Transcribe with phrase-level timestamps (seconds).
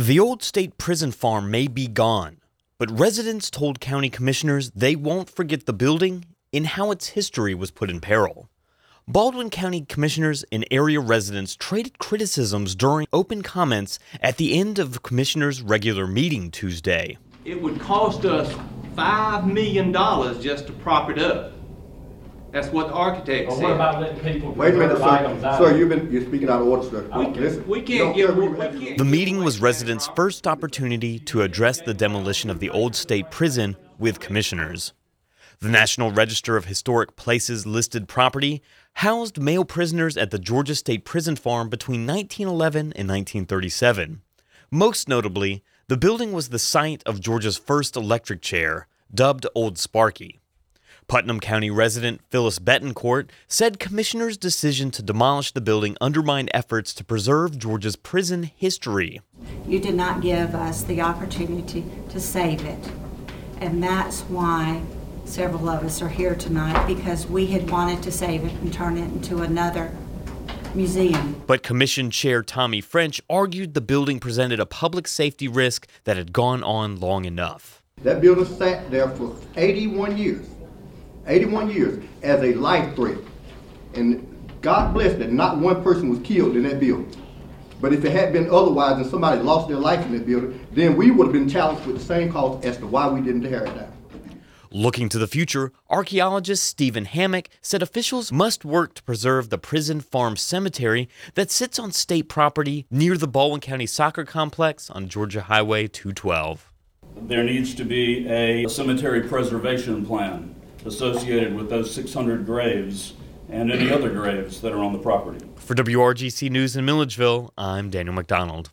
[0.00, 2.38] The old state prison farm may be gone,
[2.78, 7.70] but residents told county commissioners they won't forget the building and how its history was
[7.70, 8.48] put in peril.
[9.06, 14.94] Baldwin County commissioners and area residents traded criticisms during open comments at the end of
[14.94, 17.18] the commissioners' regular meeting Tuesday.
[17.44, 18.50] It would cost us
[18.96, 19.92] $5 million
[20.40, 21.59] just to prop it up.
[22.52, 23.62] That's what the architect But said.
[23.64, 25.46] what about letting people Wait a minute, preserve items sir.
[25.48, 25.58] out?
[25.58, 27.08] Sir, you've been, you're speaking out of order, sir.
[27.16, 27.66] We, Listen.
[27.68, 28.56] we can't sir, get, we- we
[28.86, 28.98] can't.
[28.98, 33.76] The meeting was residents' first opportunity to address the demolition of the old state prison
[33.98, 34.92] with commissioners.
[35.60, 38.62] The National Register of Historic Places listed property
[38.94, 44.22] housed male prisoners at the Georgia State Prison Farm between 1911 and 1937.
[44.70, 50.39] Most notably, the building was the site of Georgia's first electric chair, dubbed Old Sparky.
[51.10, 57.02] Putnam County resident Phyllis Betancourt said commissioners' decision to demolish the building undermined efforts to
[57.02, 59.20] preserve Georgia's prison history.
[59.66, 62.92] You did not give us the opportunity to save it.
[63.58, 64.82] And that's why
[65.24, 68.96] several of us are here tonight, because we had wanted to save it and turn
[68.96, 69.90] it into another
[70.76, 71.42] museum.
[71.44, 76.32] But Commission Chair Tommy French argued the building presented a public safety risk that had
[76.32, 77.82] gone on long enough.
[78.04, 80.46] That building sat there for 81 years,
[81.26, 83.18] 81 years as a life threat.
[83.94, 84.26] And
[84.60, 87.14] God bless that not one person was killed in that building.
[87.80, 90.96] But if it had been otherwise and somebody lost their life in that building, then
[90.96, 93.64] we would have been challenged with the same cause as to why we didn't tear
[93.64, 93.92] it down.
[94.72, 100.00] Looking to the future, archaeologist Stephen Hammock said officials must work to preserve the prison
[100.00, 105.42] farm cemetery that sits on state property near the Baldwin County Soccer Complex on Georgia
[105.42, 106.70] Highway 212.
[107.16, 110.54] There needs to be a cemetery preservation plan
[110.84, 113.14] associated with those 600 graves
[113.48, 115.44] and any other graves that are on the property.
[115.56, 118.70] For WRGC News in Milledgeville, I'm Daniel McDonald.